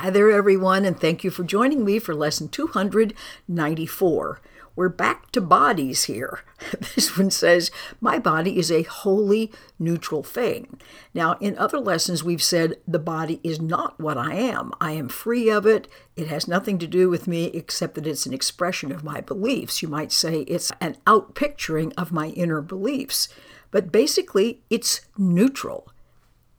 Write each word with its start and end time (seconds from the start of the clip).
Hi 0.00 0.10
there, 0.10 0.30
everyone, 0.30 0.84
and 0.84 1.00
thank 1.00 1.24
you 1.24 1.30
for 1.30 1.42
joining 1.42 1.82
me 1.82 1.98
for 1.98 2.14
lesson 2.14 2.50
294. 2.50 4.40
We're 4.76 4.90
back 4.90 5.32
to 5.32 5.40
bodies 5.40 6.04
here. 6.04 6.40
This 6.94 7.16
one 7.16 7.30
says, 7.30 7.70
My 7.98 8.18
body 8.18 8.58
is 8.58 8.70
a 8.70 8.82
wholly 8.82 9.50
neutral 9.78 10.22
thing. 10.22 10.78
Now, 11.14 11.38
in 11.40 11.56
other 11.56 11.78
lessons, 11.78 12.22
we've 12.22 12.42
said 12.42 12.76
the 12.86 12.98
body 12.98 13.40
is 13.42 13.58
not 13.58 13.98
what 13.98 14.18
I 14.18 14.34
am. 14.34 14.74
I 14.82 14.92
am 14.92 15.08
free 15.08 15.48
of 15.48 15.64
it. 15.64 15.88
It 16.14 16.28
has 16.28 16.46
nothing 16.46 16.78
to 16.80 16.86
do 16.86 17.08
with 17.08 17.26
me 17.26 17.46
except 17.46 17.94
that 17.94 18.06
it's 18.06 18.26
an 18.26 18.34
expression 18.34 18.92
of 18.92 19.02
my 19.02 19.22
beliefs. 19.22 19.80
You 19.80 19.88
might 19.88 20.12
say 20.12 20.40
it's 20.42 20.70
an 20.78 20.98
outpicturing 21.06 21.94
of 21.96 22.12
my 22.12 22.28
inner 22.28 22.60
beliefs. 22.60 23.30
But 23.70 23.90
basically, 23.90 24.60
it's 24.68 25.00
neutral. 25.16 25.90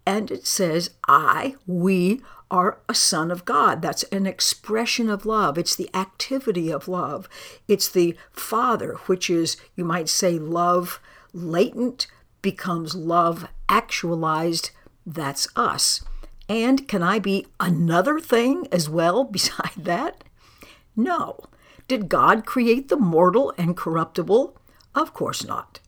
And 0.08 0.32
it 0.32 0.48
says, 0.48 0.92
I, 1.08 1.56
we, 1.68 2.22
are 2.50 2.79
a 2.88 2.93
son 2.93 3.32
of 3.32 3.45
God. 3.45 3.82
That's 3.82 4.04
an 4.04 4.25
expression 4.25 5.10
of 5.10 5.25
love. 5.25 5.57
It's 5.57 5.75
the 5.75 5.89
activity 5.93 6.71
of 6.71 6.88
love. 6.88 7.28
It's 7.68 7.89
the 7.89 8.15
Father, 8.32 8.96
which 9.07 9.29
is, 9.29 9.57
you 9.75 9.83
might 9.83 10.10
say, 10.10 10.39
love 10.39 11.00
latent 11.33 12.07
becomes 12.41 12.96
love 12.96 13.47
actualized. 13.68 14.71
That's 15.05 15.47
us. 15.55 16.04
And 16.50 16.88
can 16.88 17.04
I 17.04 17.19
be 17.19 17.47
another 17.60 18.19
thing 18.19 18.68
as 18.71 18.89
well 18.89 19.24
beside 19.38 19.74
that? 19.77 20.24
No. 20.96 21.39
Did 21.88 22.10
God 22.10 22.46
create 22.46 22.89
the 22.89 22.97
mortal 22.97 23.54
and 23.57 23.77
corruptible? 23.77 24.57
Of 24.93 25.14
course 25.14 25.46
not. 25.46 25.79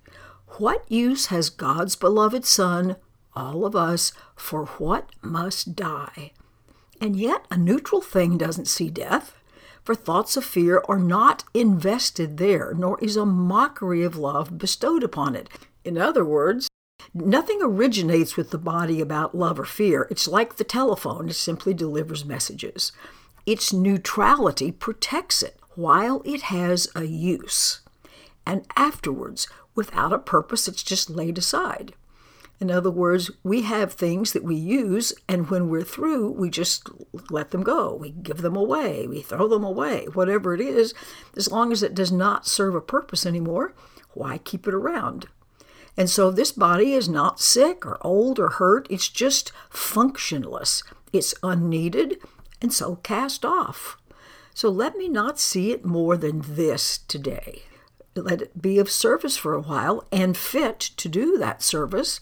What 0.58 0.90
use 0.90 1.28
has 1.28 1.50
God's 1.50 1.96
beloved 1.96 2.46
Son, 2.46 2.96
all 3.36 3.66
of 3.66 3.76
us, 3.76 4.12
for 4.36 4.66
what 4.66 5.10
must 5.22 5.76
die? 5.76 6.32
And 7.02 7.16
yet, 7.16 7.46
a 7.50 7.58
neutral 7.58 8.02
thing 8.02 8.38
doesn't 8.38 8.68
see 8.68 8.90
death, 8.90 9.36
for 9.84 9.96
thoughts 9.96 10.38
of 10.38 10.44
fear 10.44 10.84
are 10.88 11.00
not 11.00 11.44
invested 11.54 12.38
there, 12.38 12.74
nor 12.76 13.00
is 13.04 13.16
a 13.16 13.26
mockery 13.26 14.04
of 14.04 14.18
love 14.18 14.58
bestowed 14.58 15.04
upon 15.04 15.36
it. 15.36 15.50
In 15.84 15.98
other 15.98 16.26
words, 16.26 16.68
nothing 17.14 17.60
originates 17.62 18.36
with 18.36 18.52
the 18.52 18.58
body 18.58 19.02
about 19.02 19.34
love 19.34 19.60
or 19.60 19.66
fear. 19.66 20.08
It's 20.12 20.28
like 20.28 20.58
the 20.58 20.64
telephone, 20.64 21.30
it 21.30 21.34
simply 21.34 21.74
delivers 21.74 22.26
messages. 22.26 22.92
Its 23.46 23.74
neutrality 23.74 24.72
protects 24.72 25.42
it 25.42 25.58
while 25.76 26.22
it 26.26 26.44
has 26.44 26.90
a 26.94 27.06
use. 27.06 27.80
And 28.46 28.68
afterwards, 28.76 29.48
without 29.74 30.14
a 30.14 30.20
purpose, 30.20 30.68
it's 30.68 30.84
just 30.84 31.10
laid 31.10 31.38
aside. 31.38 31.94
In 32.60 32.70
other 32.70 32.92
words, 32.92 33.32
we 33.42 33.62
have 33.62 33.94
things 33.94 34.34
that 34.34 34.44
we 34.44 34.56
use, 34.56 35.14
and 35.30 35.50
when 35.50 35.70
we're 35.70 35.84
through, 35.84 36.32
we 36.32 36.50
just 36.50 36.90
let 37.30 37.52
them 37.52 37.64
go. 37.64 37.96
We 37.96 38.12
give 38.12 38.42
them 38.42 38.58
away. 38.58 39.08
We 39.08 39.22
throw 39.22 39.48
them 39.48 39.64
away. 39.64 40.08
Whatever 40.14 40.54
it 40.54 40.62
is, 40.62 40.94
as 41.38 41.50
long 41.52 41.72
as 41.72 41.82
it 41.82 41.96
does 41.96 42.12
not 42.12 42.46
serve 42.46 42.76
a 42.76 42.82
purpose 42.82 43.26
anymore, 43.26 43.74
why 44.14 44.40
keep 44.40 44.68
it 44.68 44.74
around? 44.74 45.28
And 45.96 46.10
so 46.10 46.32
this 46.32 46.52
body 46.52 46.94
is 46.94 47.08
not 47.08 47.40
sick 47.40 47.86
or 47.86 47.98
old 48.02 48.40
or 48.40 48.50
hurt. 48.50 48.88
It's 48.90 49.10
just 49.10 49.52
functionless. 49.70 50.84
It's 51.14 51.34
unneeded 51.42 52.18
and 52.62 52.74
so 52.74 52.96
cast 52.98 53.46
off. 53.46 53.98
So 54.54 54.70
let 54.70 54.98
me 54.98 55.08
not 55.08 55.40
see 55.40 55.72
it 55.72 55.86
more 55.86 56.18
than 56.18 56.42
this 56.46 56.98
today. 56.98 57.64
Let 58.22 58.42
it 58.42 58.62
be 58.62 58.80
of 58.80 58.92
service 58.92 59.38
for 59.38 59.54
a 59.54 59.62
while 59.62 60.06
and 60.12 60.36
fit 60.36 60.80
to 60.80 61.10
do 61.10 61.38
that 61.38 61.62
service 61.62 62.20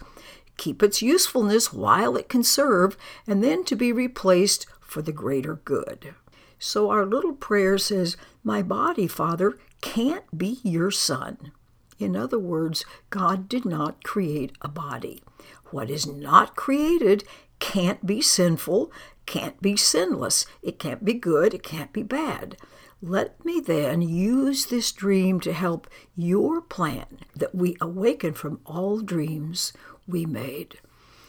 keep 0.57 0.83
its 0.83 1.01
usefulness 1.01 1.71
while 1.71 2.17
it 2.17 2.27
can 2.27 2.43
serve, 2.43 2.97
and 3.25 3.43
then 3.43 3.63
to 3.63 3.75
be 3.75 3.91
replaced 3.91 4.65
for 4.81 5.01
the 5.01 5.11
greater 5.11 5.55
good. 5.55 6.13
So 6.59 6.89
our 6.89 7.05
little 7.05 7.33
prayer 7.33 7.77
says, 7.77 8.17
My 8.43 8.61
body, 8.61 9.07
Father, 9.07 9.57
can't 9.81 10.37
be 10.37 10.59
your 10.63 10.91
son. 10.91 11.51
In 11.99 12.15
other 12.15 12.39
words, 12.39 12.83
God 13.09 13.47
did 13.47 13.65
not 13.65 14.03
create 14.03 14.51
a 14.61 14.67
body. 14.67 15.23
What 15.71 15.89
is 15.89 16.07
not 16.07 16.55
created 16.55 17.23
can't 17.59 18.05
be 18.05 18.21
sinful, 18.21 18.91
can't 19.25 19.61
be 19.61 19.75
sinless, 19.75 20.45
it 20.61 20.79
can't 20.79 21.03
be 21.03 21.13
good, 21.13 21.53
it 21.53 21.63
can't 21.63 21.91
be 21.91 22.03
bad. 22.03 22.57
Let 23.01 23.45
me 23.45 23.59
then 23.59 24.01
use 24.01 24.65
this 24.65 24.91
dream 24.91 25.39
to 25.41 25.53
help 25.53 25.87
your 26.15 26.61
plan 26.61 27.19
that 27.35 27.53
we 27.53 27.77
awaken 27.79 28.33
from 28.33 28.59
all 28.65 29.01
dreams 29.01 29.71
we 30.07 30.25
made. 30.25 30.79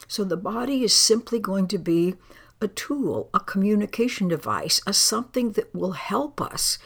So 0.07 0.25
the 0.25 0.39
body 0.39 0.83
is 0.83 0.95
simply 0.95 1.39
going 1.39 1.69
to 1.69 1.79
be 1.79 2.15
a 2.63 2.69
tool, 2.69 3.29
a 3.35 3.41
communication 3.41 4.29
device, 4.29 4.81
a 4.87 4.95
something 4.95 5.53
that 5.53 5.75
will 5.75 5.93
help 5.93 6.41
us, 6.41 6.79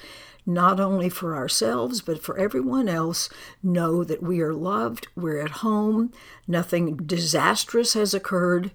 not 0.44 0.80
only 0.80 1.08
for 1.08 1.36
ourselves, 1.36 2.02
but 2.02 2.20
for 2.20 2.36
everyone 2.36 2.88
else, 2.88 3.28
know 3.62 4.02
that 4.02 4.22
we 4.22 4.40
are 4.40 4.52
loved, 4.52 5.06
we're 5.14 5.38
at 5.38 5.62
home, 5.62 6.12
nothing 6.48 6.96
disastrous 6.96 7.94
has 7.94 8.12
occurred, 8.12 8.72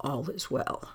all 0.00 0.28
is 0.28 0.50
well. 0.50 0.90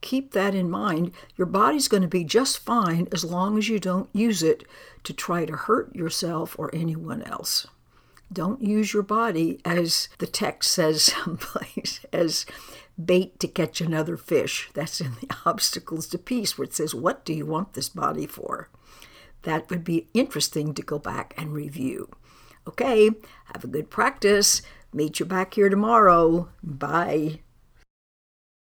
Keep 0.00 0.32
that 0.32 0.54
in 0.54 0.70
mind. 0.70 1.12
Your 1.36 1.46
body's 1.46 1.88
going 1.88 2.02
to 2.02 2.08
be 2.08 2.24
just 2.24 2.58
fine 2.58 3.08
as 3.12 3.24
long 3.24 3.56
as 3.56 3.68
you 3.68 3.78
don't 3.78 4.10
use 4.12 4.42
it 4.42 4.64
to 5.04 5.12
try 5.12 5.44
to 5.44 5.56
hurt 5.56 5.94
yourself 5.94 6.54
or 6.58 6.74
anyone 6.74 7.22
else. 7.22 7.66
Don't 8.32 8.62
use 8.62 8.92
your 8.92 9.02
body, 9.02 9.60
as 9.64 10.08
the 10.18 10.26
text 10.26 10.72
says 10.72 11.02
someplace, 11.24 12.00
as 12.12 12.46
bait 13.02 13.38
to 13.40 13.48
catch 13.48 13.80
another 13.80 14.16
fish. 14.16 14.70
That's 14.74 15.00
in 15.00 15.12
the 15.20 15.34
Obstacles 15.46 16.06
to 16.08 16.18
Peace, 16.18 16.58
where 16.58 16.64
it 16.64 16.74
says, 16.74 16.94
What 16.94 17.24
do 17.24 17.32
you 17.32 17.46
want 17.46 17.74
this 17.74 17.88
body 17.88 18.26
for? 18.26 18.68
That 19.42 19.68
would 19.70 19.84
be 19.84 20.08
interesting 20.14 20.74
to 20.74 20.82
go 20.82 20.98
back 20.98 21.34
and 21.36 21.52
review. 21.52 22.10
Okay, 22.66 23.10
have 23.52 23.64
a 23.64 23.68
good 23.68 23.90
practice. 23.90 24.62
Meet 24.92 25.20
you 25.20 25.26
back 25.26 25.54
here 25.54 25.68
tomorrow. 25.68 26.48
Bye. 26.62 27.40